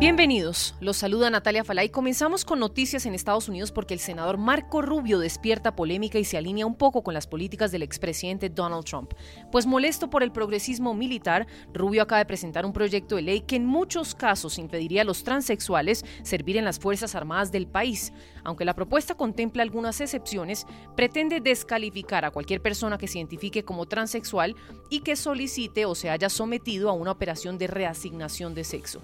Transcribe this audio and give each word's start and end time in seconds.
Bienvenidos, 0.00 0.74
los 0.80 0.96
saluda 0.96 1.28
Natalia 1.28 1.62
Falay. 1.62 1.90
Comenzamos 1.90 2.46
con 2.46 2.58
noticias 2.58 3.04
en 3.04 3.12
Estados 3.12 3.50
Unidos 3.50 3.70
porque 3.70 3.92
el 3.92 4.00
senador 4.00 4.38
Marco 4.38 4.80
Rubio 4.80 5.18
despierta 5.18 5.76
polémica 5.76 6.18
y 6.18 6.24
se 6.24 6.38
alinea 6.38 6.64
un 6.64 6.74
poco 6.74 7.02
con 7.02 7.12
las 7.12 7.26
políticas 7.26 7.70
del 7.70 7.82
expresidente 7.82 8.48
Donald 8.48 8.86
Trump. 8.86 9.12
Pues 9.52 9.66
molesto 9.66 10.08
por 10.08 10.22
el 10.22 10.32
progresismo 10.32 10.94
militar, 10.94 11.46
Rubio 11.74 12.00
acaba 12.00 12.20
de 12.20 12.24
presentar 12.24 12.64
un 12.64 12.72
proyecto 12.72 13.16
de 13.16 13.20
ley 13.20 13.40
que 13.42 13.56
en 13.56 13.66
muchos 13.66 14.14
casos 14.14 14.56
impediría 14.56 15.02
a 15.02 15.04
los 15.04 15.22
transexuales 15.22 16.02
servir 16.22 16.56
en 16.56 16.64
las 16.64 16.78
Fuerzas 16.78 17.14
Armadas 17.14 17.52
del 17.52 17.66
país. 17.66 18.14
Aunque 18.42 18.64
la 18.64 18.74
propuesta 18.74 19.14
contempla 19.14 19.62
algunas 19.62 20.00
excepciones, 20.00 20.66
pretende 20.96 21.42
descalificar 21.42 22.24
a 22.24 22.30
cualquier 22.30 22.62
persona 22.62 22.96
que 22.96 23.06
se 23.06 23.18
identifique 23.18 23.66
como 23.66 23.84
transexual 23.84 24.56
y 24.88 25.00
que 25.00 25.14
solicite 25.14 25.84
o 25.84 25.94
se 25.94 26.08
haya 26.08 26.30
sometido 26.30 26.88
a 26.88 26.94
una 26.94 27.10
operación 27.10 27.58
de 27.58 27.66
reasignación 27.66 28.54
de 28.54 28.64
sexo. 28.64 29.02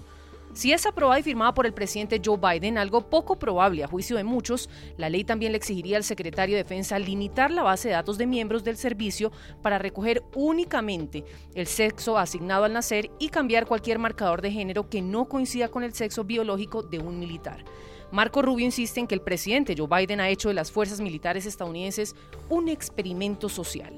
Si 0.53 0.71
es 0.71 0.87
aprobada 0.87 1.19
y 1.19 1.23
firmada 1.23 1.53
por 1.53 1.67
el 1.67 1.73
presidente 1.73 2.19
Joe 2.23 2.37
Biden, 2.37 2.79
algo 2.79 3.09
poco 3.09 3.37
probable 3.37 3.83
a 3.83 3.87
juicio 3.87 4.17
de 4.17 4.23
muchos, 4.23 4.69
la 4.97 5.09
ley 5.09 5.23
también 5.23 5.51
le 5.51 5.57
exigiría 5.57 5.97
al 5.97 6.03
secretario 6.03 6.55
de 6.55 6.63
Defensa 6.63 6.97
limitar 6.97 7.51
la 7.51 7.61
base 7.61 7.89
de 7.89 7.93
datos 7.93 8.17
de 8.17 8.25
miembros 8.25 8.63
del 8.63 8.75
servicio 8.75 9.31
para 9.61 9.77
recoger 9.77 10.23
únicamente 10.33 11.23
el 11.53 11.67
sexo 11.67 12.17
asignado 12.17 12.63
al 12.63 12.73
nacer 12.73 13.11
y 13.19 13.29
cambiar 13.29 13.67
cualquier 13.67 13.99
marcador 13.99 14.41
de 14.41 14.51
género 14.51 14.89
que 14.89 15.01
no 15.01 15.29
coincida 15.29 15.67
con 15.67 15.83
el 15.83 15.93
sexo 15.93 16.23
biológico 16.23 16.81
de 16.81 16.99
un 16.99 17.19
militar. 17.19 17.63
Marco 18.11 18.41
Rubio 18.41 18.65
insiste 18.65 18.99
en 18.99 19.07
que 19.07 19.15
el 19.15 19.21
presidente 19.21 19.75
Joe 19.77 19.87
Biden 19.87 20.21
ha 20.21 20.29
hecho 20.29 20.47
de 20.47 20.55
las 20.55 20.71
fuerzas 20.71 21.01
militares 21.01 21.45
estadounidenses 21.45 22.15
un 22.49 22.69
experimento 22.69 23.49
social. 23.49 23.93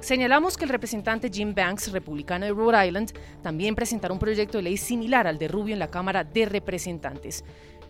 Señalamos 0.00 0.56
que 0.56 0.64
el 0.64 0.70
representante 0.70 1.30
Jim 1.32 1.54
Banks, 1.54 1.90
republicano 1.90 2.44
de 2.44 2.52
Rhode 2.52 2.86
Island, 2.86 3.12
también 3.42 3.74
presentará 3.74 4.12
un 4.12 4.20
proyecto 4.20 4.58
de 4.58 4.62
ley 4.62 4.76
similar 4.76 5.26
al 5.26 5.38
de 5.38 5.48
Rubio 5.48 5.72
en 5.72 5.78
la 5.78 5.90
Cámara 5.90 6.22
de 6.22 6.46
Representantes. 6.46 7.44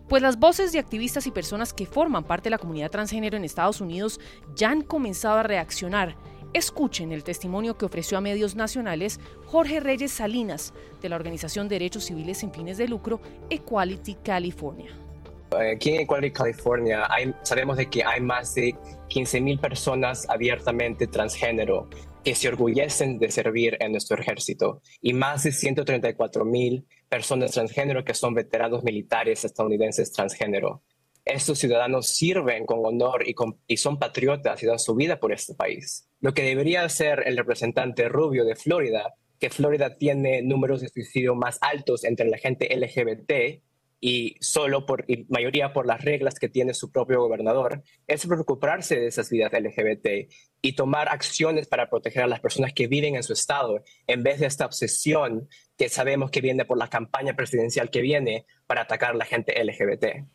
Pues 0.08 0.22
las 0.22 0.38
voces 0.38 0.70
de 0.70 0.78
activistas 0.78 1.26
y 1.26 1.32
personas 1.32 1.72
que 1.74 1.84
forman 1.84 2.24
parte 2.24 2.44
de 2.44 2.50
la 2.50 2.58
comunidad 2.58 2.92
transgénero 2.92 3.36
en 3.36 3.44
Estados 3.44 3.80
Unidos 3.80 4.20
ya 4.54 4.70
han 4.70 4.82
comenzado 4.82 5.38
a 5.38 5.42
reaccionar. 5.42 6.16
Escuchen 6.52 7.10
el 7.10 7.24
testimonio 7.24 7.76
que 7.76 7.86
ofreció 7.86 8.16
a 8.16 8.20
medios 8.20 8.54
nacionales 8.54 9.18
Jorge 9.46 9.80
Reyes 9.80 10.12
Salinas, 10.12 10.72
de 11.02 11.08
la 11.08 11.16
organización 11.16 11.68
Derechos 11.68 12.04
Civiles 12.04 12.38
sin 12.38 12.52
fines 12.52 12.78
de 12.78 12.86
lucro 12.88 13.20
Equality 13.50 14.14
California. 14.22 15.05
Aquí 15.50 15.90
en 15.90 16.00
Equality 16.02 16.32
California 16.32 17.08
sabemos 17.42 17.76
de 17.76 17.88
que 17.88 18.04
hay 18.04 18.20
más 18.20 18.54
de 18.54 18.74
15.000 19.08 19.60
personas 19.60 20.28
abiertamente 20.28 21.06
transgénero 21.06 21.88
que 22.24 22.34
se 22.34 22.48
orgullecen 22.48 23.20
de 23.20 23.30
servir 23.30 23.76
en 23.78 23.92
nuestro 23.92 24.18
ejército 24.20 24.82
y 25.00 25.12
más 25.12 25.44
de 25.44 25.50
134.000 25.50 26.84
personas 27.08 27.52
transgénero 27.52 28.04
que 28.04 28.14
son 28.14 28.34
veteranos 28.34 28.82
militares 28.82 29.44
estadounidenses 29.44 30.12
transgénero. 30.12 30.82
Estos 31.24 31.58
ciudadanos 31.58 32.08
sirven 32.08 32.66
con 32.66 32.84
honor 32.84 33.22
y, 33.28 33.34
y 33.68 33.76
son 33.76 33.98
patriotas 33.98 34.60
y 34.62 34.66
dan 34.66 34.80
su 34.80 34.96
vida 34.96 35.20
por 35.20 35.32
este 35.32 35.54
país. 35.54 36.08
Lo 36.20 36.34
que 36.34 36.42
debería 36.42 36.84
hacer 36.84 37.22
el 37.26 37.36
representante 37.36 38.08
Rubio 38.08 38.44
de 38.44 38.56
Florida, 38.56 39.14
que 39.38 39.50
Florida 39.50 39.96
tiene 39.96 40.42
números 40.42 40.80
de 40.80 40.88
suicidio 40.88 41.36
más 41.36 41.58
altos 41.60 42.04
entre 42.04 42.28
la 42.28 42.38
gente 42.38 42.74
LGBT, 42.76 43.62
y 44.00 44.36
solo 44.40 44.84
por 44.84 45.04
mayoría 45.28 45.72
por 45.72 45.86
las 45.86 46.04
reglas 46.04 46.38
que 46.38 46.48
tiene 46.48 46.74
su 46.74 46.90
propio 46.90 47.20
gobernador, 47.20 47.82
es 48.06 48.26
preocuparse 48.26 49.00
de 49.00 49.06
esas 49.06 49.30
vidas 49.30 49.52
LGBT 49.52 50.30
y 50.60 50.72
tomar 50.74 51.08
acciones 51.08 51.66
para 51.66 51.88
proteger 51.88 52.24
a 52.24 52.26
las 52.26 52.40
personas 52.40 52.72
que 52.72 52.86
viven 52.86 53.16
en 53.16 53.22
su 53.22 53.32
estado, 53.32 53.82
en 54.06 54.22
vez 54.22 54.40
de 54.40 54.46
esta 54.46 54.66
obsesión 54.66 55.48
que 55.76 55.88
sabemos 55.88 56.30
que 56.30 56.40
viene 56.40 56.64
por 56.64 56.78
la 56.78 56.88
campaña 56.88 57.34
presidencial 57.34 57.90
que 57.90 58.02
viene 58.02 58.46
para 58.66 58.82
atacar 58.82 59.12
a 59.12 59.16
la 59.16 59.24
gente 59.24 59.54
LGBT. 59.62 60.26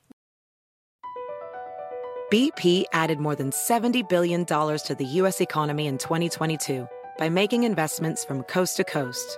BP 2.32 2.86
added 2.94 3.20
more 3.20 3.36
than 3.36 3.52
70 3.52 4.04
billion 4.04 4.46
dollars 4.46 4.84
to 4.84 4.96
the 4.96 5.06
US 5.22 5.42
economy 5.42 5.88
in 5.88 5.98
2022 5.98 6.88
by 7.18 7.30
making 7.30 7.64
investments 7.64 8.24
from 8.24 8.44
coast 8.44 8.78
to 8.78 8.86
coast. 8.86 9.38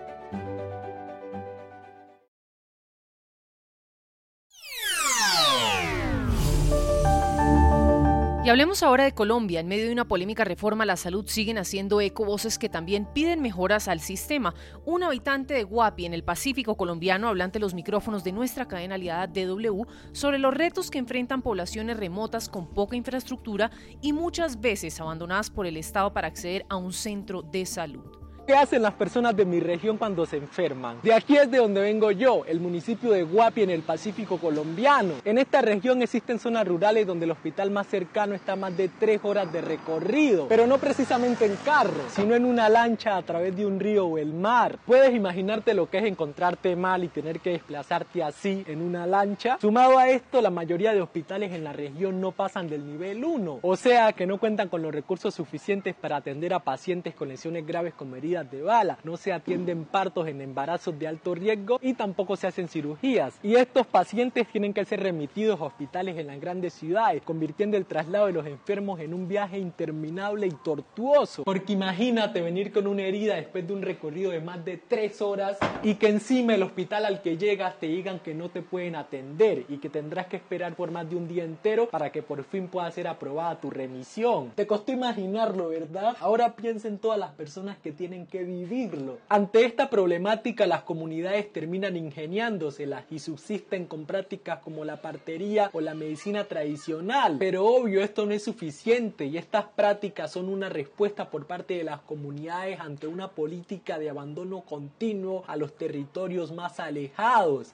Y 8.43 8.49
hablemos 8.49 8.81
ahora 8.81 9.03
de 9.03 9.11
Colombia. 9.11 9.59
En 9.59 9.67
medio 9.67 9.85
de 9.85 9.91
una 9.91 10.07
polémica 10.07 10.43
reforma 10.43 10.83
a 10.83 10.87
la 10.87 10.97
salud 10.97 11.27
siguen 11.27 11.59
haciendo 11.59 12.01
eco 12.01 12.25
voces 12.25 12.57
que 12.57 12.69
también 12.69 13.05
piden 13.13 13.39
mejoras 13.39 13.87
al 13.87 13.99
sistema. 13.99 14.55
Un 14.83 15.03
habitante 15.03 15.53
de 15.53 15.63
Guapi 15.63 16.07
en 16.07 16.15
el 16.15 16.23
Pacífico 16.23 16.75
colombiano 16.75 17.27
habla 17.27 17.43
ante 17.43 17.59
los 17.59 17.75
micrófonos 17.75 18.23
de 18.23 18.31
nuestra 18.31 18.67
cadena 18.67 18.95
aliada 18.95 19.27
DW 19.27 19.83
sobre 20.11 20.39
los 20.39 20.55
retos 20.55 20.89
que 20.89 20.97
enfrentan 20.97 21.43
poblaciones 21.43 21.97
remotas 21.97 22.49
con 22.49 22.67
poca 22.67 22.95
infraestructura 22.95 23.69
y 24.01 24.11
muchas 24.11 24.59
veces 24.59 24.99
abandonadas 24.99 25.51
por 25.51 25.67
el 25.67 25.77
Estado 25.77 26.11
para 26.11 26.27
acceder 26.27 26.65
a 26.67 26.77
un 26.77 26.93
centro 26.93 27.43
de 27.43 27.67
salud. 27.67 28.20
¿Qué 28.47 28.55
hacen 28.55 28.81
las 28.81 28.93
personas 28.95 29.35
de 29.35 29.45
mi 29.45 29.59
región 29.59 29.97
cuando 29.97 30.25
se 30.25 30.37
enferman? 30.37 30.97
De 31.03 31.13
aquí 31.13 31.37
es 31.37 31.49
de 31.51 31.59
donde 31.59 31.79
vengo 31.79 32.09
yo, 32.11 32.43
el 32.47 32.59
municipio 32.59 33.11
de 33.11 33.21
Guapi 33.21 33.61
en 33.61 33.69
el 33.69 33.83
Pacífico 33.83 34.39
colombiano. 34.39 35.13
En 35.23 35.37
esta 35.37 35.61
región 35.61 36.01
existen 36.01 36.39
zonas 36.39 36.67
rurales 36.67 37.05
donde 37.05 37.25
el 37.25 37.31
hospital 37.31 37.69
más 37.69 37.85
cercano 37.85 38.33
está 38.33 38.53
a 38.53 38.55
más 38.55 38.75
de 38.75 38.89
tres 38.89 39.21
horas 39.23 39.53
de 39.53 39.61
recorrido, 39.61 40.47
pero 40.47 40.65
no 40.65 40.79
precisamente 40.79 41.45
en 41.45 41.55
carro, 41.57 42.01
sino 42.09 42.33
en 42.33 42.45
una 42.45 42.67
lancha 42.67 43.15
a 43.15 43.21
través 43.21 43.55
de 43.55 43.65
un 43.65 43.79
río 43.79 44.07
o 44.07 44.17
el 44.17 44.33
mar. 44.33 44.79
Puedes 44.87 45.13
imaginarte 45.13 45.75
lo 45.75 45.87
que 45.89 45.99
es 45.99 46.05
encontrarte 46.05 46.75
mal 46.75 47.03
y 47.03 47.09
tener 47.09 47.41
que 47.41 47.51
desplazarte 47.51 48.23
así 48.23 48.63
en 48.67 48.81
una 48.81 49.05
lancha. 49.05 49.59
Sumado 49.61 49.99
a 49.99 50.09
esto, 50.09 50.41
la 50.41 50.49
mayoría 50.49 50.93
de 50.93 51.01
hospitales 51.01 51.51
en 51.51 51.63
la 51.63 51.73
región 51.73 52.19
no 52.19 52.31
pasan 52.31 52.67
del 52.67 52.87
nivel 52.87 53.23
1, 53.23 53.59
o 53.61 53.75
sea 53.75 54.13
que 54.13 54.25
no 54.25 54.39
cuentan 54.39 54.67
con 54.67 54.81
los 54.81 54.93
recursos 54.93 55.35
suficientes 55.35 55.93
para 55.93 56.17
atender 56.17 56.55
a 56.55 56.59
pacientes 56.59 57.13
con 57.13 57.29
lesiones 57.29 57.67
graves 57.67 57.93
como 57.93 58.15
heridas 58.15 58.31
de 58.49 58.61
bala, 58.61 58.97
no 59.03 59.17
se 59.17 59.33
atienden 59.33 59.85
partos 59.85 60.27
en 60.27 60.41
embarazos 60.41 60.97
de 60.97 61.07
alto 61.07 61.35
riesgo 61.35 61.79
y 61.81 61.93
tampoco 61.93 62.35
se 62.35 62.47
hacen 62.47 62.67
cirugías. 62.67 63.39
Y 63.43 63.55
estos 63.55 63.85
pacientes 63.87 64.47
tienen 64.47 64.73
que 64.73 64.85
ser 64.85 65.01
remitidos 65.01 65.59
a 65.59 65.65
hospitales 65.65 66.17
en 66.17 66.27
las 66.27 66.39
grandes 66.39 66.73
ciudades, 66.73 67.21
convirtiendo 67.23 67.77
el 67.77 67.85
traslado 67.85 68.27
de 68.27 68.33
los 68.33 68.45
enfermos 68.45 68.99
en 68.99 69.13
un 69.13 69.27
viaje 69.27 69.59
interminable 69.59 70.47
y 70.47 70.51
tortuoso. 70.63 71.43
Porque 71.43 71.73
imagínate 71.73 72.41
venir 72.41 72.71
con 72.71 72.87
una 72.87 73.03
herida 73.03 73.35
después 73.35 73.67
de 73.67 73.73
un 73.73 73.81
recorrido 73.81 74.31
de 74.31 74.41
más 74.41 74.63
de 74.63 74.77
tres 74.77 75.21
horas 75.21 75.57
y 75.83 75.95
que 75.95 76.09
encima 76.09 76.55
el 76.55 76.63
hospital 76.63 77.05
al 77.05 77.21
que 77.21 77.37
llegas 77.37 77.79
te 77.79 77.87
digan 77.87 78.19
que 78.19 78.33
no 78.33 78.49
te 78.49 78.61
pueden 78.61 78.95
atender 78.95 79.65
y 79.69 79.77
que 79.77 79.89
tendrás 79.89 80.27
que 80.27 80.37
esperar 80.37 80.75
por 80.75 80.91
más 80.91 81.09
de 81.09 81.15
un 81.15 81.27
día 81.27 81.43
entero 81.43 81.89
para 81.89 82.11
que 82.11 82.23
por 82.23 82.43
fin 82.43 82.67
pueda 82.67 82.89
ser 82.91 83.07
aprobada 83.07 83.59
tu 83.59 83.69
remisión. 83.69 84.51
Te 84.55 84.67
costó 84.67 84.91
imaginarlo, 84.91 85.69
¿verdad? 85.69 86.15
Ahora 86.19 86.55
piensa 86.55 86.87
en 86.87 86.97
todas 86.97 87.19
las 87.19 87.31
personas 87.31 87.77
que 87.77 87.91
tienen 87.91 88.20
que 88.25 88.43
vivirlo. 88.43 89.17
Ante 89.29 89.65
esta 89.65 89.89
problemática 89.89 90.67
las 90.67 90.83
comunidades 90.83 91.51
terminan 91.51 91.95
ingeniándoselas 91.95 93.05
y 93.09 93.19
subsisten 93.19 93.85
con 93.85 94.05
prácticas 94.05 94.59
como 94.59 94.85
la 94.85 95.01
partería 95.01 95.69
o 95.73 95.81
la 95.81 95.93
medicina 95.93 96.45
tradicional. 96.45 97.37
Pero 97.39 97.65
obvio 97.65 98.01
esto 98.01 98.25
no 98.25 98.33
es 98.33 98.43
suficiente 98.43 99.25
y 99.25 99.37
estas 99.37 99.65
prácticas 99.65 100.31
son 100.31 100.49
una 100.49 100.69
respuesta 100.69 101.29
por 101.29 101.45
parte 101.45 101.75
de 101.75 101.83
las 101.83 102.01
comunidades 102.01 102.79
ante 102.79 103.07
una 103.07 103.29
política 103.29 103.99
de 103.99 104.09
abandono 104.09 104.61
continuo 104.61 105.43
a 105.47 105.55
los 105.57 105.73
territorios 105.75 106.51
más 106.51 106.79
alejados. 106.79 107.73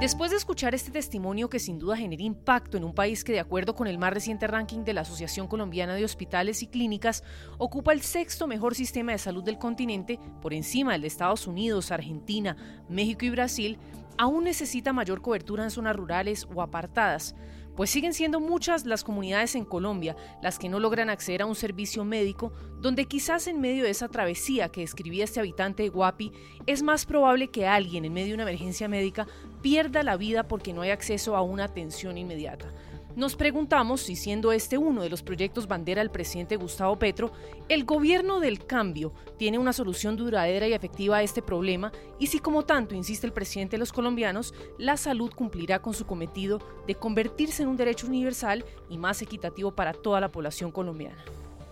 Después 0.00 0.30
de 0.30 0.36
escuchar 0.36 0.74
este 0.74 0.90
testimonio 0.90 1.48
que 1.48 1.58
sin 1.58 1.78
duda 1.78 1.96
genera 1.96 2.22
impacto 2.22 2.76
en 2.76 2.84
un 2.84 2.94
país 2.94 3.24
que 3.24 3.32
de 3.32 3.40
acuerdo 3.40 3.74
con 3.74 3.86
el 3.86 3.96
más 3.96 4.12
reciente 4.12 4.46
ranking 4.46 4.84
de 4.84 4.92
la 4.92 5.00
Asociación 5.00 5.48
Colombiana 5.48 5.94
de 5.94 6.04
Hospitales 6.04 6.62
y 6.62 6.66
Clínicas 6.66 7.24
ocupa 7.56 7.94
el 7.94 8.02
sexto 8.02 8.46
mejor 8.46 8.74
sistema 8.74 9.12
de 9.12 9.18
salud 9.18 9.42
del 9.42 9.56
continente 9.56 10.20
por 10.42 10.52
encima 10.52 10.92
del 10.92 11.00
de 11.00 11.06
Estados 11.06 11.46
Unidos, 11.46 11.92
Argentina, 11.92 12.58
México 12.90 13.24
y 13.24 13.30
Brasil, 13.30 13.78
aún 14.18 14.44
necesita 14.44 14.92
mayor 14.92 15.22
cobertura 15.22 15.64
en 15.64 15.70
zonas 15.70 15.96
rurales 15.96 16.46
o 16.54 16.60
apartadas 16.60 17.34
pues 17.76 17.90
siguen 17.90 18.14
siendo 18.14 18.40
muchas 18.40 18.86
las 18.86 19.04
comunidades 19.04 19.54
en 19.54 19.64
Colombia 19.64 20.16
las 20.42 20.58
que 20.58 20.68
no 20.68 20.80
logran 20.80 21.10
acceder 21.10 21.42
a 21.42 21.46
un 21.46 21.54
servicio 21.54 22.04
médico, 22.04 22.52
donde 22.80 23.06
quizás 23.06 23.46
en 23.46 23.60
medio 23.60 23.84
de 23.84 23.90
esa 23.90 24.08
travesía 24.08 24.70
que 24.70 24.80
describía 24.80 25.24
este 25.24 25.40
habitante 25.40 25.82
de 25.82 25.90
Guapi, 25.90 26.32
es 26.66 26.82
más 26.82 27.06
probable 27.06 27.48
que 27.48 27.66
alguien 27.66 28.04
en 28.04 28.12
medio 28.12 28.28
de 28.28 28.34
una 28.34 28.42
emergencia 28.44 28.88
médica 28.88 29.26
pierda 29.62 30.02
la 30.02 30.16
vida 30.16 30.48
porque 30.48 30.72
no 30.72 30.82
hay 30.82 30.90
acceso 30.90 31.36
a 31.36 31.42
una 31.42 31.64
atención 31.64 32.18
inmediata. 32.18 32.72
Nos 33.16 33.34
preguntamos 33.34 34.02
si 34.02 34.14
siendo 34.14 34.52
este 34.52 34.76
uno 34.76 35.00
de 35.00 35.08
los 35.08 35.22
proyectos 35.22 35.66
bandera 35.66 36.02
del 36.02 36.10
presidente 36.10 36.56
Gustavo 36.56 36.98
Petro, 36.98 37.32
el 37.70 37.84
gobierno 37.84 38.40
del 38.40 38.66
cambio 38.66 39.14
tiene 39.38 39.58
una 39.58 39.72
solución 39.72 40.18
duradera 40.18 40.68
y 40.68 40.74
efectiva 40.74 41.16
a 41.16 41.22
este 41.22 41.40
problema 41.40 41.92
y 42.18 42.26
si 42.26 42.40
como 42.40 42.66
tanto 42.66 42.94
insiste 42.94 43.26
el 43.26 43.32
presidente 43.32 43.76
de 43.76 43.78
los 43.78 43.94
colombianos, 43.94 44.52
la 44.76 44.98
salud 44.98 45.32
cumplirá 45.34 45.80
con 45.80 45.94
su 45.94 46.04
cometido 46.04 46.60
de 46.86 46.94
convertirse 46.94 47.62
en 47.62 47.70
un 47.70 47.78
derecho 47.78 48.06
universal 48.06 48.66
y 48.90 48.98
más 48.98 49.22
equitativo 49.22 49.74
para 49.74 49.94
toda 49.94 50.20
la 50.20 50.30
población 50.30 50.70
colombiana. 50.70 51.24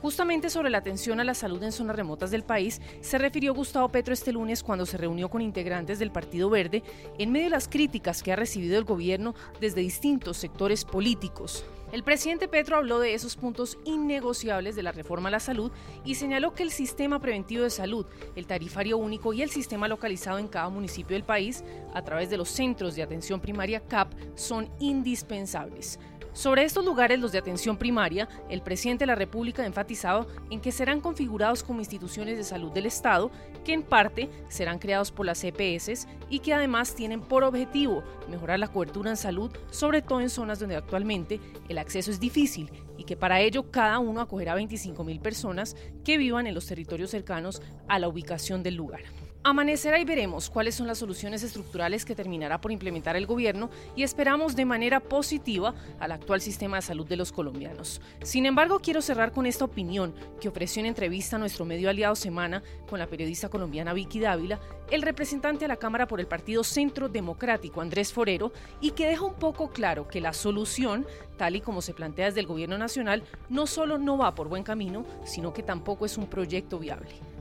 Justamente 0.05 0.51
sobre 0.51 0.69
la 0.69 0.77
atención 0.77 1.19
a 1.19 1.25
la 1.25 1.33
salud 1.33 1.63
en 1.63 1.73
zonas 1.73 1.97
remotas 1.97 2.31
del 2.31 2.43
país, 2.43 2.83
se 3.01 3.17
refirió 3.17 3.55
Gustavo 3.55 3.89
Petro 3.89 4.13
este 4.13 4.35
lunes 4.35 4.63
cuando 4.63 4.85
se 4.85 4.99
reunió 4.99 5.31
con 5.31 5.41
integrantes 5.41 5.99
del 5.99 6.13
Partido 6.13 6.51
Verde 6.51 6.83
en 7.19 7.33
medio 7.33 7.47
de 7.47 7.53
las 7.53 7.69
críticas 7.69 8.23
que 8.23 8.31
ha 8.31 8.37
recibido 8.37 8.77
el 8.77 8.85
gobierno 8.85 9.35
desde 9.63 9.81
distintos 9.81 10.37
sectores 10.37 10.85
políticos. 10.85 11.65
El 11.91 12.03
presidente 12.03 12.49
Petro 12.49 12.77
habló 12.77 12.99
de 12.99 13.15
esos 13.15 13.37
puntos 13.37 13.79
innegociables 13.85 14.75
de 14.77 14.83
la 14.83 14.93
reforma 14.93 15.29
a 15.29 15.33
la 15.33 15.41
salud 15.41 15.71
y 16.05 16.17
señaló 16.17 16.53
que 16.53 16.65
el 16.65 16.71
sistema 16.71 17.21
preventivo 17.21 17.63
de 17.63 17.71
salud, 17.71 18.05
el 18.37 18.47
tarifario 18.47 18.99
único 18.99 19.33
y 19.33 19.41
el 19.41 19.49
sistema 19.49 19.89
localizado 19.89 20.39
en 20.39 20.49
cada 20.49 20.69
municipio 20.69 21.15
del 21.15 21.25
país 21.25 21.65
a 21.95 22.03
través 22.03 22.29
de 22.29 22.37
los 22.37 22.51
centros 22.51 22.95
de 22.95 23.05
atención 23.05 23.41
primaria 23.41 23.81
CAP 23.81 24.13
son 24.35 24.69
indispensables. 24.81 25.99
Sobre 26.35 26.65
estos 26.65 26.85
lugares, 26.85 27.21
los 27.21 27.31
de 27.31 27.39
atención 27.39 27.77
primaria, 27.77 28.29
el 28.51 28.61
presidente 28.61 29.03
de 29.03 29.07
la 29.07 29.15
República 29.15 29.63
ha 29.63 29.67
enfatizado 29.67 30.27
en 30.51 30.61
que 30.61 30.73
serán 30.73 31.01
configurados 31.01 31.63
como 31.63 31.79
instituciones 31.79 32.37
de 32.37 32.43
salud 32.43 32.73
del 32.73 32.87
Estado, 32.87 33.31
que 33.65 33.73
en 33.73 33.85
parte 33.85 34.29
serán 34.49 34.81
creados 34.81 35.13
por 35.13 35.27
las 35.27 35.45
EPS 35.45 36.09
y 36.29 36.41
que 36.41 36.53
además 36.53 36.97
tienen 36.97 37.21
por 37.21 37.45
objetivo 37.45 38.03
mejorar 38.29 38.59
la 38.59 38.67
cobertura 38.67 39.11
en 39.11 39.17
salud, 39.17 39.53
sobre 39.71 40.03
todo 40.03 40.21
en 40.21 40.29
zonas 40.29 40.59
donde 40.59 40.75
actualmente 40.75 41.39
el 41.69 41.79
acceso 41.79 42.11
es 42.11 42.19
difícil 42.19 42.69
y 42.99 43.05
que 43.05 43.17
para 43.17 43.41
ello 43.41 43.71
cada 43.71 44.01
uno 44.01 44.21
acogerá 44.21 44.53
a 44.53 44.57
25 44.57 45.05
mil 45.05 45.21
personas 45.21 45.77
que 46.05 46.19
vivan 46.19 46.49
en 46.49 46.55
los 46.55 46.67
territorios 46.67 47.11
cercanos 47.11 47.63
a 47.87 48.01
la 48.01 48.09
ubicación 48.09 48.65
del 48.65 48.75
lugar. 48.75 49.03
Amanecerá 49.47 49.99
y 49.99 50.07
veremos 50.07 50.49
cuáles 50.49 50.75
son 50.75 50.87
las 50.87 50.97
soluciones 50.97 51.43
estructurales 51.43 52.07
que 52.07 52.15
terminará 52.15 52.63
por 52.63 52.73
implementar 52.73 53.15
el 53.15 53.27
gobierno 53.27 53.69
y 53.95 54.03
esperamos 54.03 54.57
de 54.57 54.65
manera 54.65 55.01
positiva 55.01 55.75
al 56.01 56.13
actual 56.13 56.41
sistema 56.41 56.77
de 56.77 56.83
salud 56.83 57.07
de 57.07 57.19
los 57.19 57.31
colombianos. 57.31 58.01
Sin 58.23 58.47
embargo, 58.47 58.81
quiero 58.81 59.03
cerrar 59.03 59.33
con 59.33 59.45
esta 59.45 59.67
opinión 59.67 60.15
que 60.41 60.49
ofreció 60.49 60.81
en 60.81 60.87
entrevista 60.87 61.37
a 61.37 61.39
nuestro 61.39 61.67
medio 61.67 61.91
aliado 61.91 62.15
Semana 62.15 62.63
con 62.89 62.99
la 62.99 63.07
periodista 63.07 63.51
colombiana 63.51 63.93
Vicky 63.93 64.19
Dávila, 64.19 64.61
el 64.91 65.03
representante 65.03 65.67
a 65.67 65.69
la 65.69 65.77
Cámara 65.77 66.07
por 66.07 66.21
el 66.21 66.27
Partido 66.27 66.65
Centro 66.65 67.11
Democrático 67.11 67.83
Andrés 67.83 68.15
Forero, 68.15 68.51
y 68.81 68.93
que 68.93 69.07
deja 69.07 69.27
un 69.27 69.35
poco 69.35 69.69
claro 69.69 70.09
que 70.09 70.23
la 70.23 70.33
solución, 70.33 71.07
tal 71.37 71.57
y 71.57 71.61
como 71.61 71.83
se 71.83 71.93
plantea 71.93 72.27
desde 72.27 72.41
el 72.41 72.47
gobierno 72.47 72.79
nacional, 72.79 73.23
no 73.51 73.67
solo 73.67 73.99
no 73.99 74.17
va 74.17 74.35
por 74.35 74.49
buen 74.49 74.63
camino, 74.63 75.05
sino 75.27 75.53
que 75.53 75.63
tampoco 75.63 76.07
es 76.07 76.17
un 76.17 76.29
proyecto 76.29 76.79
viable 76.79 77.34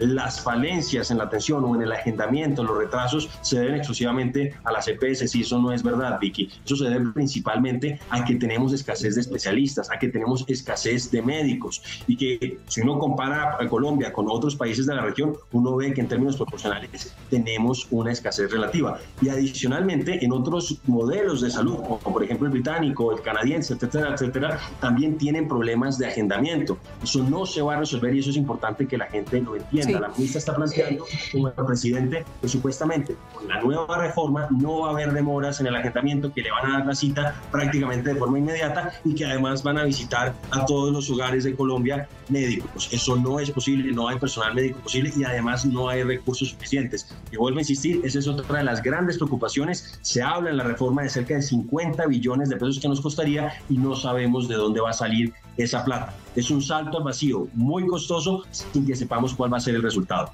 las 0.00 0.40
falencias 0.40 1.10
en 1.10 1.18
la 1.18 1.24
atención 1.24 1.64
o 1.64 1.74
en 1.74 1.82
el 1.82 1.92
agendamiento, 1.92 2.64
los 2.64 2.76
retrasos, 2.76 3.28
se 3.42 3.60
deben 3.60 3.76
exclusivamente 3.76 4.54
a 4.64 4.72
las 4.72 4.88
EPS. 4.88 5.34
Y 5.34 5.42
eso 5.42 5.58
no 5.58 5.72
es 5.72 5.82
verdad, 5.82 6.18
Vicky. 6.20 6.50
Eso 6.64 6.76
se 6.76 6.84
debe 6.84 7.10
principalmente 7.12 8.00
a 8.10 8.24
que 8.24 8.34
tenemos 8.36 8.72
escasez 8.72 9.14
de 9.14 9.20
especialistas, 9.20 9.90
a 9.90 9.98
que 9.98 10.08
tenemos 10.08 10.44
escasez 10.48 11.10
de 11.10 11.22
médicos. 11.22 11.82
Y 12.06 12.16
que 12.16 12.58
si 12.66 12.80
uno 12.80 12.98
compara 12.98 13.56
a 13.60 13.68
Colombia 13.68 14.12
con 14.12 14.26
otros 14.28 14.56
países 14.56 14.86
de 14.86 14.94
la 14.94 15.02
región, 15.02 15.36
uno 15.52 15.76
ve 15.76 15.92
que 15.92 16.00
en 16.00 16.08
términos 16.08 16.36
proporcionales 16.36 17.14
tenemos 17.28 17.86
una 17.90 18.12
escasez 18.12 18.50
relativa. 18.50 18.98
Y 19.20 19.28
adicionalmente, 19.28 20.24
en 20.24 20.32
otros 20.32 20.80
modelos 20.86 21.40
de 21.40 21.50
salud, 21.50 21.76
como 21.76 21.98
por 21.98 22.22
ejemplo 22.22 22.46
el 22.46 22.52
británico, 22.52 23.12
el 23.12 23.22
canadiense, 23.22 23.74
etcétera, 23.74 24.14
etcétera, 24.14 24.58
también 24.80 25.18
tienen 25.18 25.48
problemas 25.48 25.98
de 25.98 26.06
agendamiento. 26.06 26.78
Eso 27.02 27.22
no 27.22 27.46
se 27.46 27.62
va 27.62 27.74
a 27.74 27.78
resolver 27.80 28.14
y 28.14 28.20
eso 28.20 28.30
es 28.30 28.36
importante 28.36 28.86
que 28.86 28.96
la 28.96 29.06
gente 29.06 29.40
lo 29.40 29.56
entienda. 29.56 29.89
La 29.98 30.08
ministra 30.08 30.38
está 30.38 30.54
planteando, 30.54 31.04
como 31.32 31.48
el 31.48 31.54
presidente, 31.54 32.24
que 32.40 32.48
supuestamente 32.48 33.16
con 33.34 33.48
la 33.48 33.60
nueva 33.60 33.98
reforma 33.98 34.48
no 34.50 34.80
va 34.80 34.88
a 34.88 34.90
haber 34.92 35.12
demoras 35.12 35.60
en 35.60 35.66
el 35.66 35.76
agendamiento, 35.76 36.32
que 36.32 36.42
le 36.42 36.50
van 36.50 36.66
a 36.70 36.78
dar 36.78 36.86
la 36.86 36.94
cita 36.94 37.34
prácticamente 37.50 38.14
de 38.14 38.18
forma 38.18 38.38
inmediata 38.38 38.92
y 39.04 39.14
que 39.14 39.24
además 39.24 39.62
van 39.62 39.78
a 39.78 39.84
visitar 39.84 40.34
a 40.50 40.64
todos 40.66 40.92
los 40.92 41.10
hogares 41.10 41.44
de 41.44 41.54
Colombia 41.54 42.08
médicos. 42.28 42.88
Eso 42.92 43.16
no 43.16 43.40
es 43.40 43.50
posible, 43.50 43.92
no 43.92 44.08
hay 44.08 44.18
personal 44.18 44.54
médico 44.54 44.78
posible 44.80 45.12
y 45.16 45.24
además 45.24 45.64
no 45.64 45.88
hay 45.88 46.02
recursos 46.02 46.50
suficientes. 46.50 47.08
Y 47.32 47.36
vuelvo 47.36 47.58
a 47.58 47.62
insistir, 47.62 48.00
esa 48.04 48.18
es 48.18 48.28
otra 48.28 48.58
de 48.58 48.64
las 48.64 48.82
grandes 48.82 49.16
preocupaciones. 49.16 49.98
Se 50.02 50.22
habla 50.22 50.50
en 50.50 50.56
la 50.56 50.64
reforma 50.64 51.02
de 51.02 51.08
cerca 51.08 51.34
de 51.34 51.42
50 51.42 52.06
billones 52.06 52.48
de 52.48 52.56
pesos 52.56 52.80
que 52.80 52.88
nos 52.88 53.00
costaría 53.00 53.52
y 53.68 53.78
no 53.78 53.96
sabemos 53.96 54.48
de 54.48 54.54
dónde 54.54 54.80
va 54.80 54.90
a 54.90 54.94
salir 54.94 55.32
esa 55.56 55.84
plata. 55.84 56.14
Es 56.34 56.50
un 56.50 56.62
salto 56.62 56.98
al 56.98 57.04
vacío 57.04 57.48
muy 57.54 57.86
costoso 57.86 58.44
sin 58.50 58.86
que 58.86 58.94
sepamos 58.94 59.34
cuál 59.34 59.52
va 59.52 59.56
a 59.56 59.60
ser 59.60 59.74
el 59.74 59.82
resultado. 59.82 60.30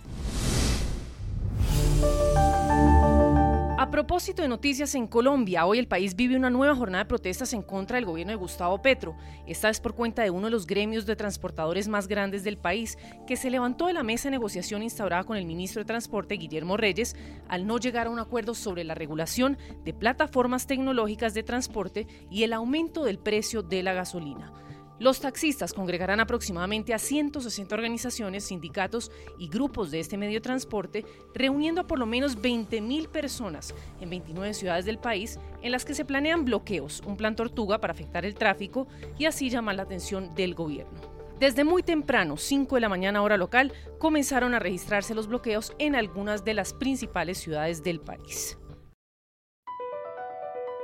A 3.78 3.90
propósito 3.90 4.42
de 4.42 4.48
noticias 4.48 4.94
en 4.94 5.06
Colombia, 5.06 5.64
hoy 5.64 5.78
el 5.78 5.86
país 5.86 6.16
vive 6.16 6.36
una 6.36 6.50
nueva 6.50 6.74
jornada 6.74 7.04
de 7.04 7.08
protestas 7.08 7.52
en 7.52 7.62
contra 7.62 7.96
del 7.96 8.04
gobierno 8.04 8.32
de 8.32 8.36
Gustavo 8.36 8.82
Petro. 8.82 9.16
Esta 9.46 9.68
vez 9.68 9.80
por 9.80 9.94
cuenta 9.94 10.22
de 10.22 10.30
uno 10.30 10.46
de 10.46 10.50
los 10.50 10.66
gremios 10.66 11.06
de 11.06 11.14
transportadores 11.14 11.86
más 11.86 12.08
grandes 12.08 12.42
del 12.42 12.58
país, 12.58 12.98
que 13.26 13.36
se 13.36 13.48
levantó 13.48 13.86
de 13.86 13.92
la 13.92 14.02
mesa 14.02 14.24
de 14.24 14.32
negociación 14.32 14.82
instaurada 14.82 15.24
con 15.24 15.36
el 15.36 15.46
ministro 15.46 15.80
de 15.80 15.86
Transporte, 15.86 16.34
Guillermo 16.34 16.76
Reyes, 16.76 17.14
al 17.48 17.66
no 17.66 17.78
llegar 17.78 18.08
a 18.08 18.10
un 18.10 18.18
acuerdo 18.18 18.54
sobre 18.54 18.82
la 18.82 18.94
regulación 18.94 19.56
de 19.84 19.94
plataformas 19.94 20.66
tecnológicas 20.66 21.32
de 21.32 21.44
transporte 21.44 22.06
y 22.28 22.42
el 22.42 22.52
aumento 22.54 23.04
del 23.04 23.18
precio 23.18 23.62
de 23.62 23.82
la 23.82 23.92
gasolina. 23.92 24.52
Los 24.98 25.20
taxistas 25.20 25.74
congregarán 25.74 26.20
aproximadamente 26.20 26.94
a 26.94 26.98
160 26.98 27.74
organizaciones, 27.74 28.44
sindicatos 28.44 29.12
y 29.38 29.48
grupos 29.48 29.90
de 29.90 30.00
este 30.00 30.16
medio 30.16 30.34
de 30.34 30.40
transporte, 30.40 31.04
reuniendo 31.34 31.82
a 31.82 31.86
por 31.86 31.98
lo 31.98 32.06
menos 32.06 32.38
20.000 32.38 33.08
personas 33.08 33.74
en 34.00 34.08
29 34.08 34.54
ciudades 34.54 34.86
del 34.86 34.98
país, 34.98 35.38
en 35.60 35.72
las 35.72 35.84
que 35.84 35.94
se 35.94 36.06
planean 36.06 36.46
bloqueos, 36.46 37.02
un 37.06 37.18
plan 37.18 37.36
tortuga 37.36 37.78
para 37.78 37.92
afectar 37.92 38.24
el 38.24 38.34
tráfico 38.34 38.86
y 39.18 39.26
así 39.26 39.50
llamar 39.50 39.74
la 39.74 39.82
atención 39.82 40.34
del 40.34 40.54
gobierno. 40.54 40.98
Desde 41.38 41.64
muy 41.64 41.82
temprano, 41.82 42.38
5 42.38 42.76
de 42.76 42.80
la 42.80 42.88
mañana 42.88 43.20
hora 43.20 43.36
local, 43.36 43.74
comenzaron 43.98 44.54
a 44.54 44.58
registrarse 44.58 45.14
los 45.14 45.26
bloqueos 45.26 45.74
en 45.78 45.94
algunas 45.94 46.42
de 46.42 46.54
las 46.54 46.72
principales 46.72 47.36
ciudades 47.36 47.82
del 47.82 48.00
país. 48.00 48.56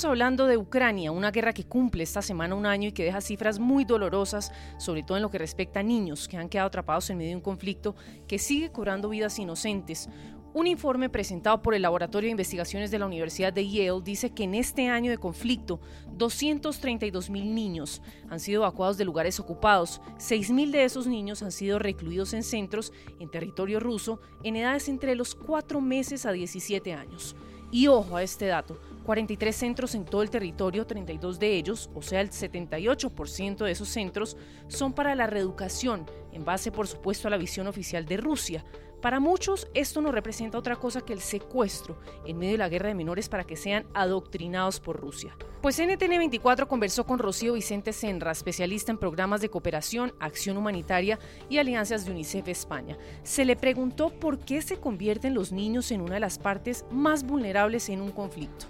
Terminamos 0.00 0.04
hablando 0.04 0.46
de 0.46 0.56
Ucrania, 0.56 1.12
una 1.12 1.30
guerra 1.30 1.52
que 1.52 1.64
cumple 1.64 2.02
esta 2.02 2.22
semana 2.22 2.54
un 2.54 2.64
año 2.64 2.88
y 2.88 2.92
que 2.92 3.04
deja 3.04 3.20
cifras 3.20 3.58
muy 3.58 3.84
dolorosas, 3.84 4.50
sobre 4.78 5.02
todo 5.02 5.18
en 5.18 5.22
lo 5.22 5.30
que 5.30 5.38
respecta 5.38 5.80
a 5.80 5.82
niños 5.82 6.26
que 6.26 6.38
han 6.38 6.48
quedado 6.48 6.68
atrapados 6.68 7.10
en 7.10 7.18
medio 7.18 7.30
de 7.30 7.36
un 7.36 7.42
conflicto 7.42 7.94
que 8.26 8.38
sigue 8.38 8.72
cobrando 8.72 9.10
vidas 9.10 9.38
inocentes. 9.38 10.08
Un 10.54 10.66
informe 10.66 11.10
presentado 11.10 11.60
por 11.60 11.74
el 11.74 11.82
Laboratorio 11.82 12.28
de 12.28 12.32
Investigaciones 12.32 12.90
de 12.90 12.98
la 12.98 13.06
Universidad 13.06 13.52
de 13.52 13.68
Yale 13.68 14.00
dice 14.02 14.30
que 14.30 14.44
en 14.44 14.54
este 14.54 14.88
año 14.88 15.10
de 15.10 15.18
conflicto, 15.18 15.80
232 16.12 17.28
mil 17.28 17.54
niños 17.54 18.00
han 18.30 18.40
sido 18.40 18.62
evacuados 18.62 18.96
de 18.96 19.04
lugares 19.04 19.38
ocupados, 19.38 20.00
6 20.16 20.50
mil 20.50 20.72
de 20.72 20.84
esos 20.84 21.06
niños 21.06 21.42
han 21.42 21.52
sido 21.52 21.78
recluidos 21.78 22.32
en 22.32 22.42
centros 22.42 22.92
en 23.18 23.30
territorio 23.30 23.80
ruso 23.80 24.20
en 24.44 24.56
edades 24.56 24.88
entre 24.88 25.14
los 25.14 25.34
4 25.34 25.80
meses 25.80 26.24
a 26.24 26.32
17 26.32 26.94
años. 26.94 27.36
Y 27.72 27.86
ojo 27.86 28.16
a 28.16 28.22
este 28.24 28.46
dato, 28.46 28.80
43 29.04 29.56
centros 29.56 29.94
en 29.94 30.04
todo 30.04 30.22
el 30.22 30.30
territorio, 30.30 30.86
32 30.86 31.38
de 31.38 31.56
ellos, 31.56 31.90
o 31.94 32.02
sea 32.02 32.20
el 32.20 32.30
78% 32.30 33.64
de 33.64 33.70
esos 33.70 33.88
centros, 33.88 34.36
son 34.68 34.92
para 34.92 35.14
la 35.14 35.26
reeducación, 35.26 36.06
en 36.32 36.44
base 36.44 36.70
por 36.70 36.86
supuesto 36.86 37.28
a 37.28 37.30
la 37.30 37.36
visión 37.36 37.66
oficial 37.66 38.04
de 38.04 38.16
Rusia. 38.18 38.64
Para 39.00 39.18
muchos 39.18 39.66
esto 39.72 40.02
no 40.02 40.12
representa 40.12 40.58
otra 40.58 40.76
cosa 40.76 41.00
que 41.00 41.14
el 41.14 41.20
secuestro 41.20 41.96
en 42.26 42.38
medio 42.38 42.52
de 42.52 42.58
la 42.58 42.68
guerra 42.68 42.88
de 42.88 42.94
menores 42.94 43.30
para 43.30 43.44
que 43.44 43.56
sean 43.56 43.86
adoctrinados 43.94 44.78
por 44.78 45.00
Rusia. 45.00 45.34
Pues 45.62 45.78
NTN24 45.78 46.66
conversó 46.66 47.06
con 47.06 47.18
Rocío 47.18 47.54
Vicente 47.54 47.94
Senra, 47.94 48.30
especialista 48.30 48.92
en 48.92 48.98
programas 48.98 49.40
de 49.40 49.48
cooperación, 49.48 50.12
acción 50.20 50.58
humanitaria 50.58 51.18
y 51.48 51.58
alianzas 51.58 52.04
de 52.04 52.10
UNICEF 52.10 52.48
España. 52.48 52.98
Se 53.22 53.46
le 53.46 53.56
preguntó 53.56 54.10
por 54.10 54.38
qué 54.38 54.60
se 54.60 54.76
convierten 54.76 55.34
los 55.34 55.50
niños 55.50 55.90
en 55.92 56.02
una 56.02 56.14
de 56.14 56.20
las 56.20 56.38
partes 56.38 56.84
más 56.90 57.24
vulnerables 57.24 57.88
en 57.88 58.02
un 58.02 58.10
conflicto 58.10 58.66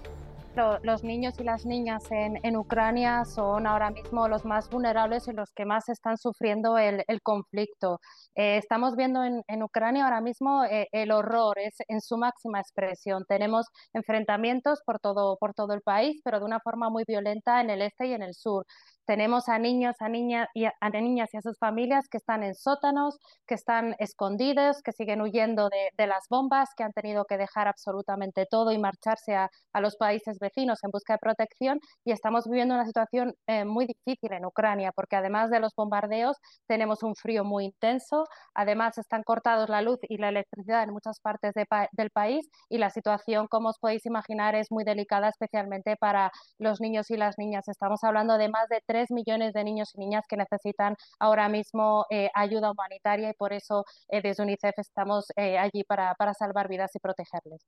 los 0.83 1.03
niños 1.03 1.39
y 1.39 1.43
las 1.43 1.65
niñas 1.65 2.03
en, 2.11 2.55
Ucrania 2.55 3.25
son 3.25 3.65
ahora 3.67 3.89
mismo 3.89 4.27
los 4.27 4.45
más 4.45 4.69
vulnerables 4.69 5.27
y 5.27 5.33
los 5.33 5.51
que 5.53 5.65
más 5.65 5.89
están 5.89 6.17
sufriendo 6.17 6.77
el, 6.77 7.03
conflicto. 7.23 7.99
Eh, 8.35 8.57
estamos 8.57 8.95
viendo 8.95 9.23
en, 9.23 9.63
Ucrania 9.63 10.05
ahora 10.05 10.21
mismo 10.21 10.63
eh, 10.65 10.87
el 10.91 11.11
horror 11.11 11.57
es 11.59 11.75
en 11.87 12.01
su 12.01 12.17
máxima 12.17 12.59
expresión. 12.59 13.25
Tenemos 13.27 13.67
enfrentamientos 13.93 14.81
por 14.85 14.99
todo, 14.99 15.37
por 15.37 15.53
todo 15.53 15.73
el 15.73 15.81
país, 15.81 16.21
pero 16.23 16.39
de 16.39 16.45
una 16.45 16.59
forma 16.59 16.89
muy 16.89 17.03
violenta 17.07 17.61
en 17.61 17.69
el 17.69 17.81
este 17.81 18.07
y 18.07 18.13
en 18.13 18.23
el 18.23 18.33
sur. 18.33 18.65
Tenemos 19.05 19.49
a 19.49 19.59
niños, 19.59 19.95
a, 19.99 20.09
niñas 20.09 20.47
y 20.53 20.65
a, 20.65 20.73
niñas 20.89 21.33
y 21.33 21.37
a 21.37 21.41
sus 21.41 21.57
familias 21.57 22.07
que 22.09 22.17
están 22.17 22.43
en 22.43 22.55
sótanos, 22.55 23.17
que 23.47 23.55
están 23.55 23.95
escondidos, 23.99 24.81
que 24.81 24.91
siguen 24.91 25.21
huyendo 25.21 25.69
de, 25.69 26.07
las 26.07 26.25
bombas, 26.29 26.69
que 26.75 26.83
han 26.83 26.93
tenido 26.93 27.25
que 27.25 27.37
dejar 27.37 27.67
absolutamente 27.67 28.45
todo 28.49 28.71
y 28.71 28.77
marcharse 28.77 29.35
a, 29.35 29.49
los 29.79 29.95
países 29.95 30.37
vecinos 30.39 30.79
en 30.83 30.91
busca 30.91 31.13
de 31.13 31.19
protección. 31.19 31.79
Y 32.05 32.11
estamos 32.11 32.45
viviendo 32.45 32.75
una 32.75 32.85
situación 32.85 33.33
eh, 33.47 33.65
muy 33.65 33.85
difícil 33.85 34.33
en 34.33 34.45
Ucrania, 34.45 34.91
porque 34.93 35.15
además 35.15 35.49
de 35.49 35.59
los 35.59 35.73
bombardeos, 35.75 36.37
tenemos 36.67 37.03
un 37.03 37.15
frío 37.15 37.43
muy 37.43 37.65
intenso, 37.65 38.25
además 38.53 38.97
están 38.97 39.23
cortados 39.23 39.69
la 39.69 39.81
luz 39.81 39.99
y 40.03 40.17
la 40.17 40.29
electricidad 40.29 40.83
en 40.83 40.91
muchas 40.91 41.19
partes 41.19 41.53
del 41.53 42.09
país 42.11 42.49
y 42.69 42.77
la 42.77 42.89
situación, 42.89 43.47
como 43.47 43.69
os 43.69 43.79
podéis 43.79 44.05
imaginar, 44.05 44.55
es 44.55 44.71
muy 44.71 44.83
delicada, 44.83 45.29
especialmente 45.29 45.95
para 45.97 46.31
los 46.59 46.81
niños 46.81 47.09
y 47.11 47.17
las 47.17 47.37
niñas. 47.37 47.67
Estamos 47.67 48.03
hablando 48.03 48.37
de 48.37 48.49
más 48.49 48.67
de 48.69 48.81
3 48.91 49.09
millones 49.11 49.53
de 49.53 49.63
niños 49.63 49.91
y 49.95 49.99
niñas 49.99 50.25
que 50.27 50.35
necesitan 50.35 50.97
ahora 51.17 51.47
mismo 51.47 52.05
eh, 52.09 52.29
ayuda 52.33 52.71
humanitaria 52.71 53.29
y 53.29 53.33
por 53.33 53.53
eso 53.53 53.85
eh, 54.09 54.21
desde 54.21 54.43
UNICEF 54.43 54.77
estamos 54.77 55.27
eh, 55.37 55.57
allí 55.57 55.85
para, 55.85 56.13
para 56.15 56.33
salvar 56.33 56.67
vidas 56.67 56.91
y 56.93 56.99
protegerles. 56.99 57.61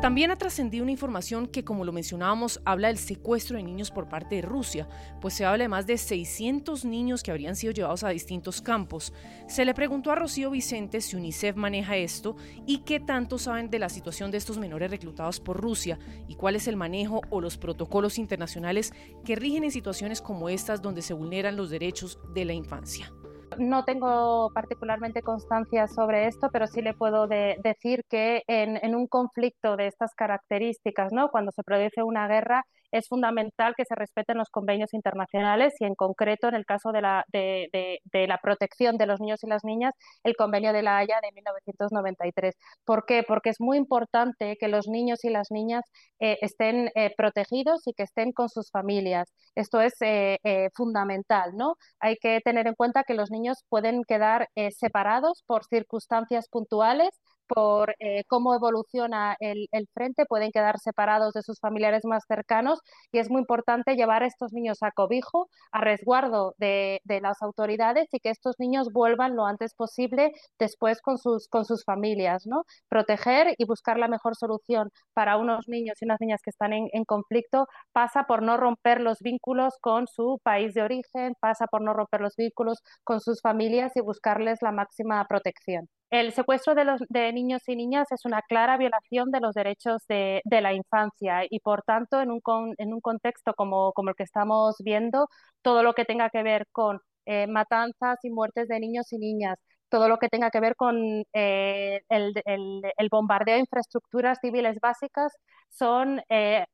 También 0.00 0.30
ha 0.30 0.36
trascendido 0.36 0.84
una 0.84 0.92
información 0.92 1.48
que, 1.48 1.64
como 1.64 1.84
lo 1.84 1.92
mencionábamos, 1.92 2.60
habla 2.64 2.86
del 2.86 2.98
secuestro 2.98 3.56
de 3.56 3.64
niños 3.64 3.90
por 3.90 4.08
parte 4.08 4.36
de 4.36 4.42
Rusia, 4.42 4.88
pues 5.20 5.34
se 5.34 5.44
habla 5.44 5.64
de 5.64 5.68
más 5.68 5.88
de 5.88 5.98
600 5.98 6.84
niños 6.84 7.24
que 7.24 7.32
habrían 7.32 7.56
sido 7.56 7.72
llevados 7.72 8.04
a 8.04 8.10
distintos 8.10 8.62
campos. 8.62 9.12
Se 9.48 9.64
le 9.64 9.74
preguntó 9.74 10.12
a 10.12 10.14
Rocío 10.14 10.50
Vicente 10.50 11.00
si 11.00 11.16
UNICEF 11.16 11.56
maneja 11.56 11.96
esto 11.96 12.36
y 12.64 12.78
qué 12.84 13.00
tanto 13.00 13.38
saben 13.38 13.70
de 13.70 13.80
la 13.80 13.88
situación 13.88 14.30
de 14.30 14.38
estos 14.38 14.56
menores 14.56 14.88
reclutados 14.92 15.40
por 15.40 15.60
Rusia 15.60 15.98
y 16.28 16.36
cuál 16.36 16.54
es 16.54 16.68
el 16.68 16.76
manejo 16.76 17.22
o 17.30 17.40
los 17.40 17.58
protocolos 17.58 18.18
internacionales 18.18 18.92
que 19.24 19.34
rigen 19.34 19.64
en 19.64 19.72
situaciones 19.72 20.22
como 20.22 20.48
estas 20.48 20.80
donde 20.80 21.02
se 21.02 21.12
vulneran 21.12 21.56
los 21.56 21.70
derechos 21.70 22.20
de 22.32 22.44
la 22.44 22.52
infancia. 22.52 23.12
No 23.56 23.84
tengo 23.84 24.50
particularmente 24.54 25.22
constancia 25.22 25.88
sobre 25.88 26.26
esto, 26.26 26.48
pero 26.52 26.66
sí 26.66 26.82
le 26.82 26.94
puedo 26.94 27.26
decir 27.26 28.04
que 28.08 28.42
en, 28.46 28.78
en, 28.82 28.94
un 28.94 29.06
conflicto 29.06 29.76
de 29.76 29.86
estas 29.86 30.14
características, 30.14 31.12
¿no? 31.12 31.30
cuando 31.30 31.50
se 31.52 31.62
produce 31.62 32.02
una 32.02 32.28
guerra, 32.28 32.64
es 32.92 33.08
fundamental 33.08 33.74
que 33.76 33.84
se 33.84 33.94
respeten 33.94 34.38
los 34.38 34.50
convenios 34.50 34.94
internacionales 34.94 35.74
y 35.80 35.84
en 35.84 35.94
concreto 35.94 36.48
en 36.48 36.54
el 36.54 36.64
caso 36.66 36.92
de 36.92 37.02
la, 37.02 37.24
de, 37.32 38.00
la 38.12 38.38
protección 38.38 38.96
de 38.98 39.06
los 39.06 39.20
niños 39.20 39.42
y 39.44 39.48
las 39.48 39.64
niñas, 39.64 39.94
el 40.24 40.36
convenio 40.36 40.72
de 40.72 40.82
la 40.82 40.98
Haya 40.98 41.20
de 41.22 41.32
1993. 41.32 42.54
¿Por 42.84 43.04
qué? 43.06 43.22
Porque 43.26 43.50
es 43.50 43.60
muy 43.60 43.76
importante 43.76 44.56
que 44.58 44.68
los 44.68 44.88
niños 44.88 45.24
y 45.24 45.30
las 45.30 45.50
niñas 45.50 45.84
eh, 46.20 46.38
estén 46.40 46.90
eh, 46.94 47.14
protegidos 47.16 47.86
y 47.86 47.92
que 47.94 48.02
estén 48.04 48.32
con 48.32 48.48
sus 48.48 48.70
familias. 48.70 49.32
Esto 49.54 49.80
es 49.80 49.94
eh, 50.00 50.38
fundamental, 50.74 51.52
¿no? 51.56 51.76
Hay 52.00 52.16
que 52.16 52.40
tener 52.44 52.66
en 52.66 52.74
cuenta 52.74 53.04
que 53.04 53.14
los 53.14 53.30
niños 53.30 53.64
pueden 53.68 54.02
quedar 54.04 54.48
separados 54.70 55.42
por 55.46 55.64
circunstancias 55.64 56.48
puntuales 56.48 57.10
por 57.48 57.94
eh, 57.98 58.24
cómo 58.28 58.54
evoluciona 58.54 59.36
el, 59.40 59.68
frente, 59.94 60.26
pueden 60.26 60.52
quedar 60.52 60.78
separados 60.78 61.32
de 61.34 61.42
sus 61.42 61.60
familiares 61.60 62.04
más 62.04 62.24
cercanos 62.26 62.80
y 63.12 63.18
es 63.18 63.30
muy 63.30 63.40
importante 63.40 63.96
llevar 63.96 64.22
a 64.22 64.26
estos 64.26 64.52
niños 64.52 64.82
a 64.82 64.92
cobijo, 64.92 65.48
a 65.72 65.80
resguardo 65.80 66.54
de, 66.58 67.00
las 67.22 67.42
autoridades 67.42 68.08
y 68.12 68.20
que 68.20 68.30
estos 68.30 68.56
niños 68.58 68.92
vuelvan 68.92 69.34
lo 69.36 69.46
antes 69.46 69.74
posible 69.74 70.32
después 70.58 71.00
con 71.00 71.18
sus, 71.18 71.48
con 71.48 71.64
sus 71.64 71.84
familias, 71.84 72.46
¿no? 72.46 72.64
Proteger 72.88 73.54
y 73.58 73.64
buscar 73.64 73.98
la 73.98 74.08
mejor 74.08 74.36
solución 74.36 74.90
para 75.14 75.36
unos 75.36 75.68
niños 75.68 75.96
y 76.00 76.04
unas 76.04 76.20
niñas 76.20 76.40
que 76.42 76.50
están 76.50 76.72
en, 76.72 76.88
en 76.92 77.04
conflicto 77.04 77.66
pasa 77.92 78.24
por 78.24 78.42
no 78.42 78.56
romper 78.56 79.00
los 79.00 79.20
vínculos 79.20 79.74
con 79.80 80.06
su 80.06 80.38
país 80.42 80.74
de 80.74 80.82
origen, 80.82 81.34
pasa 81.40 81.66
por 81.66 81.82
no 81.82 81.92
romper 81.94 82.20
los 82.20 82.36
vínculos 82.36 82.82
con 83.04 83.20
sus 83.20 83.40
familias 83.40 83.92
y 83.96 84.00
buscarles 84.00 84.62
la 84.62 84.72
máxima 84.72 85.24
protección. 85.26 85.88
El 86.10 86.32
secuestro 86.32 86.74
de, 86.74 86.84
los, 86.84 87.00
de 87.08 87.32
niños 87.34 87.62
y 87.68 87.76
niñas 87.76 88.10
es 88.12 88.24
una 88.24 88.40
clara 88.42 88.78
violación 88.78 89.30
de 89.30 89.40
los 89.40 89.54
derechos 89.54 90.02
de, 90.08 90.40
la 90.50 90.72
infancia 90.72 91.42
y, 91.48 91.60
por 91.60 91.82
tanto, 91.82 92.20
en 92.22 92.30
un, 92.30 92.40
en 92.78 92.94
un 92.94 93.00
contexto 93.00 93.52
como, 93.54 93.92
el 94.08 94.14
que 94.16 94.22
estamos 94.22 94.76
viendo, 94.78 95.28
todo 95.62 95.82
lo 95.82 95.92
que 95.94 96.04
tenga 96.06 96.30
que 96.30 96.42
ver 96.42 96.66
con 96.72 97.00
eh, 97.26 97.46
matanzas 97.46 98.18
y 98.22 98.30
muertes 98.30 98.68
de 98.68 98.80
niños 98.80 99.12
y 99.12 99.18
niñas, 99.18 99.58
todo 99.90 100.08
lo 100.08 100.18
que 100.18 100.28
tenga 100.28 100.50
que 100.50 100.60
ver 100.60 100.76
con 100.76 100.96
eh, 101.34 102.00
el, 102.08 102.32
el, 102.44 103.08
bombardeo 103.10 103.54
de 103.54 103.60
infraestructuras 103.60 104.38
civiles 104.40 104.78
básicas 104.80 105.32
son 105.68 106.22
eh, 106.30 106.64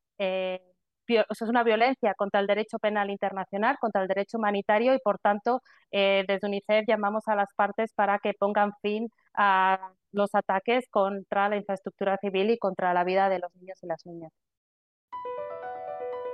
es 1.09 1.43
una 1.43 1.63
violencia 1.63 2.15
contra 2.15 2.41
el 2.41 2.47
derecho 2.47 2.79
penal 2.79 3.11
internacional, 3.11 3.77
contra 3.81 4.03
el 4.03 4.09
derecho 4.09 4.39
humanitario 4.39 4.95
y, 4.95 4.99
por 4.99 5.19
tanto, 5.19 5.61
eh, 5.91 6.25
desde 6.27 6.47
UNICEF 6.47 6.85
llamamos 6.87 7.25
a 7.27 7.37
las 7.37 7.49
partes 7.57 7.93
para 7.95 8.19
que 8.19 8.33
pongan 8.39 8.73
fin 8.83 9.09
a 9.35 9.79
los 10.13 10.35
ataques 10.35 10.89
contra 10.91 11.49
la 11.49 11.57
infraestructura 11.57 12.17
civil 12.21 12.51
y 12.51 12.59
contra 12.59 12.95
la 12.95 13.05
vida 13.05 13.29
de 13.29 13.39
los 13.39 13.55
niños 13.57 13.79
y 13.83 13.87
las 13.87 14.05
niñas. 14.07 14.33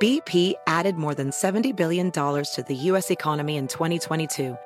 BP 0.01 0.55
added 0.67 0.97
more 0.97 1.15
than 1.15 1.31
$70 1.31 1.77
billion 1.77 2.11
to 2.11 2.65
the 2.67 2.75
U.S. 2.75 3.11
economy 3.11 3.59
in 3.59 3.67
2022. 3.69 4.57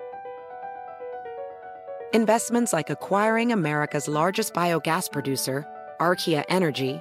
Investments 2.13 2.73
like 2.73 2.91
acquiring 2.91 3.51
America's 3.51 4.07
largest 4.07 4.55
biogas 4.55 5.11
producer, 5.11 5.67
Archaea 5.99 6.45
Energy, 6.49 7.01